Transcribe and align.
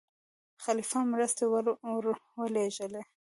خلیفه 0.63 0.95
هم 1.01 1.07
مرستې 1.13 1.43
ورولېږلې. 1.93 3.01